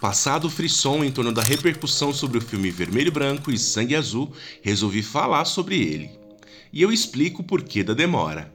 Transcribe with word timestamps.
Passado 0.00 0.46
o 0.46 0.50
frisson 0.50 1.02
em 1.02 1.10
torno 1.10 1.32
da 1.32 1.42
repercussão 1.42 2.12
sobre 2.12 2.38
o 2.38 2.40
filme 2.40 2.70
Vermelho 2.70 3.08
e 3.08 3.10
Branco 3.10 3.50
e 3.50 3.58
Sangue 3.58 3.96
Azul, 3.96 4.32
resolvi 4.62 5.02
falar 5.02 5.44
sobre 5.44 5.76
ele. 5.76 6.10
E 6.72 6.80
eu 6.80 6.92
explico 6.92 7.42
o 7.42 7.44
porquê 7.44 7.82
da 7.82 7.94
demora. 7.94 8.54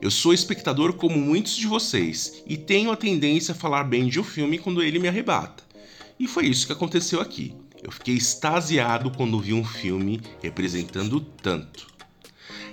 Eu 0.00 0.10
sou 0.10 0.32
espectador 0.32 0.94
como 0.94 1.18
muitos 1.18 1.56
de 1.56 1.66
vocês 1.66 2.42
e 2.46 2.56
tenho 2.56 2.90
a 2.90 2.96
tendência 2.96 3.52
a 3.52 3.54
falar 3.54 3.84
bem 3.84 4.08
de 4.08 4.18
um 4.18 4.24
filme 4.24 4.58
quando 4.58 4.82
ele 4.82 4.98
me 4.98 5.08
arrebata. 5.08 5.62
E 6.18 6.26
foi 6.26 6.46
isso 6.46 6.66
que 6.66 6.72
aconteceu 6.72 7.20
aqui. 7.20 7.54
Eu 7.82 7.92
fiquei 7.92 8.14
extasiado 8.14 9.10
quando 9.10 9.40
vi 9.40 9.52
um 9.52 9.64
filme 9.64 10.22
representando 10.42 11.20
tanto. 11.20 11.86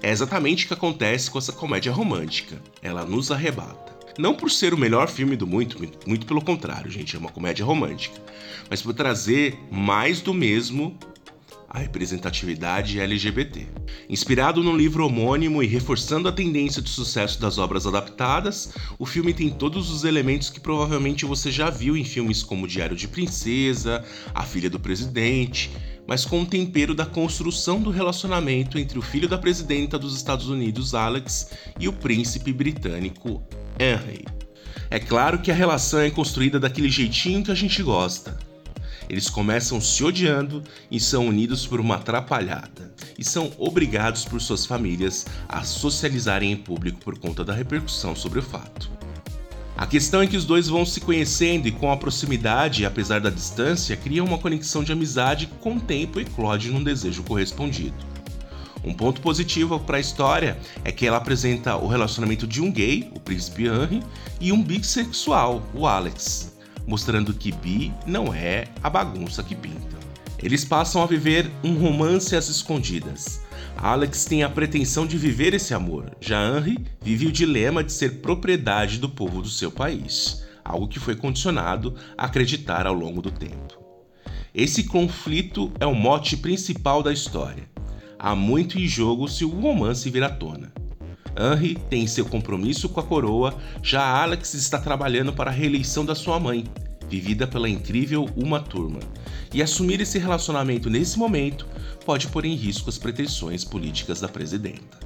É 0.01 0.09
exatamente 0.09 0.63
o 0.63 0.67
que 0.69 0.73
acontece 0.73 1.29
com 1.29 1.37
essa 1.37 1.51
comédia 1.51 1.91
romântica. 1.91 2.61
Ela 2.81 3.05
nos 3.05 3.29
arrebata. 3.29 3.88
Não 4.19 4.35
por 4.35 4.51
ser 4.51 4.73
o 4.73 4.77
melhor 4.77 5.07
filme 5.07 5.37
do 5.37 5.47
muito, 5.47 5.79
muito 6.05 6.25
pelo 6.25 6.41
contrário, 6.41 6.91
gente, 6.91 7.15
é 7.15 7.19
uma 7.19 7.31
comédia 7.31 7.63
romântica, 7.63 8.21
mas 8.69 8.81
por 8.81 8.93
trazer 8.93 9.57
mais 9.71 10.19
do 10.19 10.33
mesmo 10.33 10.99
a 11.69 11.79
representatividade 11.79 12.99
LGBT. 12.99 13.65
Inspirado 14.09 14.61
no 14.61 14.75
livro 14.75 15.05
homônimo 15.05 15.63
e 15.63 15.67
reforçando 15.67 16.27
a 16.27 16.33
tendência 16.33 16.81
de 16.81 16.89
sucesso 16.89 17.39
das 17.39 17.57
obras 17.57 17.87
adaptadas, 17.87 18.73
o 18.97 19.05
filme 19.05 19.33
tem 19.33 19.49
todos 19.49 19.89
os 19.89 20.03
elementos 20.03 20.49
que 20.49 20.59
provavelmente 20.59 21.23
você 21.23 21.49
já 21.49 21.69
viu 21.69 21.95
em 21.95 22.03
filmes 22.03 22.43
como 22.43 22.67
Diário 22.67 22.97
de 22.97 23.07
Princesa, 23.07 24.03
A 24.35 24.43
Filha 24.43 24.69
do 24.69 24.81
Presidente, 24.81 25.71
mas 26.05 26.25
com 26.25 26.41
o 26.41 26.45
tempero 26.45 26.93
da 26.93 27.05
construção 27.05 27.79
do 27.79 27.89
relacionamento 27.89 28.77
entre 28.77 28.99
o 28.99 29.01
filho 29.01 29.29
da 29.29 29.37
presidenta 29.37 29.97
dos 29.97 30.13
Estados 30.13 30.49
Unidos, 30.49 30.93
Alex, 30.93 31.51
e 31.79 31.87
o 31.87 31.93
príncipe 31.93 32.51
britânico 32.51 33.41
Henry. 33.79 34.25
É 34.91 34.99
claro 34.99 35.39
que 35.39 35.51
a 35.51 35.55
relação 35.55 36.01
é 36.01 36.09
construída 36.09 36.59
daquele 36.59 36.89
jeitinho 36.89 37.43
que 37.43 37.51
a 37.51 37.55
gente 37.55 37.81
gosta. 37.81 38.37
Eles 39.09 39.29
começam 39.29 39.79
se 39.81 40.03
odiando 40.03 40.61
e 40.91 40.99
são 40.99 41.27
unidos 41.27 41.65
por 41.65 41.79
uma 41.79 41.95
atrapalhada, 41.95 42.93
e 43.17 43.23
são 43.23 43.51
obrigados 43.57 44.25
por 44.25 44.39
suas 44.39 44.65
famílias 44.65 45.25
a 45.47 45.63
socializarem 45.63 46.51
em 46.51 46.57
público 46.57 46.99
por 46.99 47.17
conta 47.17 47.43
da 47.43 47.53
repercussão 47.53 48.15
sobre 48.15 48.39
o 48.39 48.43
fato. 48.43 48.91
A 49.75 49.87
questão 49.87 50.21
é 50.21 50.27
que 50.27 50.35
os 50.35 50.43
dois 50.43 50.67
vão 50.67 50.85
se 50.85 50.99
conhecendo 50.99 51.67
e, 51.67 51.71
com 51.71 51.89
a 51.89 51.97
proximidade, 51.97 52.85
apesar 52.85 53.21
da 53.21 53.29
distância, 53.29 53.95
criam 53.95 54.25
uma 54.25 54.37
conexão 54.37 54.83
de 54.83 54.91
amizade 54.91 55.47
com 55.61 55.77
o 55.77 55.79
tempo, 55.79 56.19
eclode 56.19 56.69
num 56.69 56.83
desejo 56.83 57.23
correspondido. 57.23 57.95
Um 58.83 58.93
ponto 58.93 59.19
positivo 59.21 59.79
para 59.79 59.97
a 59.97 59.99
história 59.99 60.57
é 60.85 60.91
que 60.91 61.05
ela 61.05 61.17
apresenta 61.17 61.75
o 61.75 61.87
relacionamento 61.87 62.47
de 62.47 62.61
um 62.61 62.71
gay, 62.71 63.11
o 63.13 63.19
príncipe 63.19 63.65
Henry, 63.65 64.01
e 64.39 64.51
um 64.51 64.63
bissexual, 64.63 65.61
o 65.73 65.85
Alex, 65.85 66.57
mostrando 66.87 67.33
que 67.33 67.51
bi 67.51 67.93
não 68.07 68.33
é 68.33 68.65
a 68.81 68.89
bagunça 68.89 69.43
que 69.43 69.55
pinta. 69.55 69.99
Eles 70.41 70.63
passam 70.63 71.03
a 71.03 71.05
viver 71.05 71.51
um 71.61 71.77
romance 71.77 72.33
às 72.35 72.47
escondidas. 72.47 73.41
Alex 73.75 74.23
tem 74.23 74.43
a 74.43 74.49
pretensão 74.49 75.05
de 75.05 75.17
viver 75.17 75.53
esse 75.53 75.73
amor, 75.73 76.15
já 76.21 76.41
Henry 76.41 76.77
vive 77.01 77.27
o 77.27 77.31
dilema 77.31 77.83
de 77.83 77.91
ser 77.91 78.21
propriedade 78.21 78.97
do 78.97 79.09
povo 79.09 79.41
do 79.41 79.49
seu 79.49 79.69
país, 79.69 80.45
algo 80.63 80.87
que 80.87 80.99
foi 80.99 81.15
condicionado 81.15 81.95
a 82.17 82.25
acreditar 82.25 82.87
ao 82.87 82.93
longo 82.93 83.21
do 83.21 83.31
tempo. 83.31 83.77
Esse 84.55 84.85
conflito 84.85 85.71
é 85.79 85.85
o 85.85 85.93
mote 85.93 86.37
principal 86.37 87.03
da 87.03 87.11
história 87.11 87.69
há 88.19 88.35
muito 88.35 88.77
em 88.77 88.85
jogo 88.85 89.29
se 89.29 89.45
o 89.45 89.49
romance 89.49 90.09
vir 90.09 90.23
à 90.23 90.29
tona. 90.29 90.71
Henry 91.37 91.75
tem 91.89 92.05
seu 92.05 92.25
compromisso 92.25 92.89
com 92.89 92.99
a 92.99 93.03
coroa, 93.03 93.55
já 93.81 94.03
Alex 94.21 94.53
está 94.55 94.77
trabalhando 94.77 95.31
para 95.31 95.49
a 95.49 95.53
reeleição 95.53 96.03
da 96.03 96.13
sua 96.13 96.37
mãe, 96.37 96.65
vivida 97.09 97.47
pela 97.47 97.69
incrível 97.69 98.29
Uma 98.35 98.59
Turma, 98.59 98.99
e 99.53 99.63
assumir 99.63 100.01
esse 100.01 100.19
relacionamento 100.19 100.89
nesse 100.89 101.17
momento 101.17 101.65
pode 102.05 102.27
pôr 102.27 102.43
em 102.43 102.55
risco 102.55 102.89
as 102.89 102.97
pretensões 102.97 103.63
políticas 103.63 104.19
da 104.19 104.27
presidenta. 104.27 104.99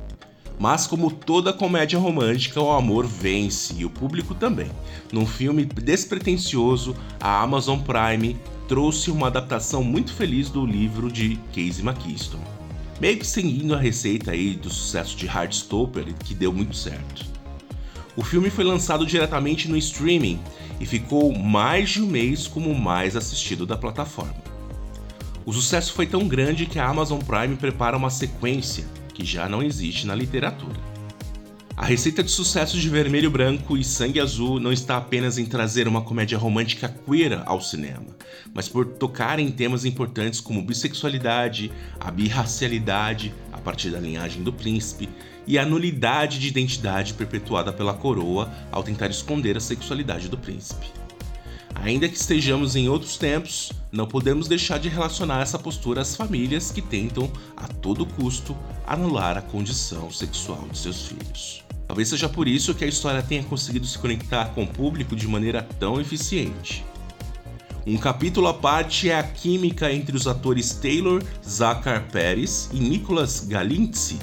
Mas, 0.60 0.88
como 0.88 1.12
toda 1.12 1.52
comédia 1.52 2.00
romântica, 2.00 2.62
o 2.62 2.72
amor 2.72 3.06
vence 3.06 3.74
e 3.76 3.86
o 3.86 3.90
público 3.90 4.36
também. 4.36 4.70
Num 5.12 5.26
filme 5.26 5.66
despretensioso, 5.66 6.96
a 7.20 7.42
Amazon 7.42 7.80
Prime 7.80 8.38
trouxe 8.68 9.12
uma 9.12 9.28
adaptação 9.28 9.84
muito 9.84 10.14
feliz 10.14 10.50
do 10.50 10.66
livro 10.66 11.12
de 11.12 11.38
Casey 11.54 11.84
McKeeston 11.84 12.40
meio 13.00 13.18
que 13.18 13.28
seguindo 13.28 13.74
a 13.74 13.80
receita 13.80 14.32
aí 14.32 14.56
do 14.56 14.70
sucesso 14.70 15.16
de 15.16 15.26
Heartstopper, 15.26 16.14
que 16.24 16.34
deu 16.34 16.54
muito 16.54 16.76
certo. 16.76 17.26
O 18.16 18.24
filme 18.24 18.50
foi 18.50 18.64
lançado 18.64 19.06
diretamente 19.06 19.68
no 19.68 19.76
streaming 19.78 20.40
e 20.80 20.86
ficou 20.86 21.34
mais 21.38 21.90
de 21.90 22.02
um 22.02 22.08
mês 22.08 22.48
como 22.48 22.70
o 22.70 22.80
mais 22.80 23.16
assistido 23.16 23.66
da 23.66 23.76
plataforma. 23.76 24.36
O 25.46 25.52
sucesso 25.52 25.94
foi 25.94 26.06
tão 26.06 26.28
grande 26.28 26.66
que 26.66 26.80
a 26.80 26.88
Amazon 26.88 27.20
Prime 27.20 27.56
prepara 27.56 27.98
uma 27.98 28.10
sequência 28.10 28.86
que 29.14 29.26
já 29.26 29.50
não 29.50 29.62
existe 29.62 30.08
na 30.08 30.16
literatura. 30.16 30.93
A 31.76 31.86
receita 31.86 32.22
de 32.24 32.30
sucesso 32.30 32.78
de 32.78 32.88
Vermelho 32.88 33.32
Branco 33.32 33.76
e 33.76 33.84
Sangue 33.84 34.20
Azul 34.20 34.60
não 34.60 34.72
está 34.72 34.96
apenas 34.96 35.40
em 35.40 35.46
trazer 35.46 35.88
uma 35.88 36.04
comédia 36.04 36.38
romântica 36.38 36.88
queer 36.88 37.42
ao 37.48 37.60
cinema, 37.60 38.16
mas 38.54 38.70
por 38.70 38.86
tocar 38.86 39.40
em 39.40 39.50
temas 39.50 39.84
importantes 39.84 40.40
como 40.40 40.62
bissexualidade, 40.62 41.72
a 42.00 42.12
birracialidade, 42.12 43.34
a 43.52 43.58
partir 43.58 43.90
da 43.90 44.00
linhagem 44.00 44.44
do 44.44 44.54
príncipe, 44.54 45.10
e 45.48 45.58
a 45.58 45.66
nulidade 45.66 46.40
de 46.40 46.48
identidade 46.48 47.16
perpetuada 47.16 47.74
pela 47.74 47.96
coroa 47.96 48.54
ao 48.72 48.84
tentar 48.84 49.10
esconder 49.10 49.58
a 49.58 49.60
sexualidade 49.60 50.30
do 50.30 50.38
príncipe. 50.38 51.03
Ainda 51.76 52.08
que 52.08 52.16
estejamos 52.16 52.76
em 52.76 52.88
outros 52.88 53.18
tempos, 53.18 53.72
não 53.92 54.08
podemos 54.08 54.48
deixar 54.48 54.80
de 54.80 54.90
relacionar 54.90 55.42
essa 55.42 55.60
postura 55.60 56.02
às 56.02 56.16
famílias 56.16 56.72
que 56.72 56.82
tentam, 56.82 57.32
a 57.58 57.68
todo 57.68 58.06
custo, 58.06 58.56
anular 58.88 59.38
a 59.38 59.42
condição 59.42 60.12
sexual 60.12 60.68
de 60.72 60.78
seus 60.78 61.08
filhos. 61.08 61.64
Talvez 61.88 62.08
seja 62.08 62.30
por 62.30 62.48
isso 62.48 62.74
que 62.74 62.86
a 62.86 62.88
história 62.88 63.22
tenha 63.22 63.44
conseguido 63.44 63.86
se 63.86 64.00
conectar 64.00 64.46
com 64.56 64.64
o 64.64 64.68
público 64.68 65.16
de 65.16 65.28
maneira 65.28 65.62
tão 65.62 66.00
eficiente. 66.00 66.86
Um 67.86 67.98
capítulo 67.98 68.48
à 68.48 68.54
parte 68.54 69.10
é 69.10 69.20
a 69.20 69.24
química 69.24 69.92
entre 69.92 70.16
os 70.16 70.26
atores 70.26 70.72
Taylor 70.72 71.22
Zachar 71.46 72.08
Pérez 72.10 72.70
e 72.72 72.80
Nicholas 72.80 73.42
Galintzi. 73.42 74.18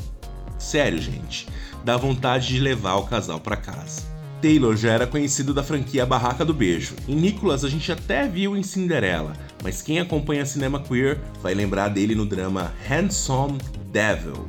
Sério, 0.58 0.98
gente, 0.98 1.46
dá 1.84 1.96
vontade 1.96 2.48
de 2.48 2.58
levar 2.58 2.96
o 2.96 3.06
casal 3.06 3.38
para 3.38 3.56
casa. 3.56 4.19
Taylor 4.40 4.74
já 4.74 4.92
era 4.92 5.06
conhecido 5.06 5.52
da 5.52 5.62
franquia 5.62 6.06
Barraca 6.06 6.44
do 6.44 6.54
Beijo, 6.54 6.94
e 7.06 7.14
Nicholas 7.14 7.64
a 7.64 7.68
gente 7.68 7.92
até 7.92 8.26
viu 8.26 8.56
em 8.56 8.62
Cinderela, 8.62 9.34
mas 9.62 9.82
quem 9.82 10.00
acompanha 10.00 10.46
cinema 10.46 10.80
queer 10.80 11.20
vai 11.42 11.52
lembrar 11.52 11.88
dele 11.88 12.14
no 12.14 12.24
drama 12.24 12.72
Handsome 12.88 13.58
Devil. 13.92 14.46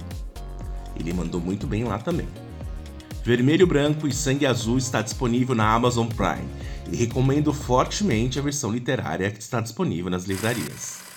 Ele 0.98 1.12
mandou 1.14 1.42
muito 1.42 1.68
bem 1.68 1.84
lá 1.84 1.98
também. 1.98 2.28
Vermelho, 3.24 3.68
Branco 3.68 4.08
e 4.08 4.14
Sangue 4.14 4.46
Azul 4.46 4.78
está 4.78 5.02
disponível 5.02 5.54
na 5.54 5.72
Amazon 5.72 6.08
Prime 6.08 6.48
e 6.92 6.96
recomendo 6.96 7.54
fortemente 7.54 8.40
a 8.40 8.42
versão 8.42 8.72
literária 8.72 9.30
que 9.30 9.42
está 9.42 9.60
disponível 9.60 10.10
nas 10.10 10.24
livrarias. 10.24 11.11